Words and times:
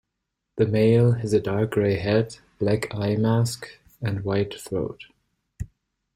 The 0.55 0.65
male 0.65 1.11
has 1.11 1.31
a 1.31 1.39
dark 1.39 1.73
grey 1.73 1.95
head, 1.99 2.37
black 2.57 2.87
eye 2.91 3.15
mask, 3.17 3.67
and 4.01 4.25
white 4.25 4.59
throat. 4.59 5.03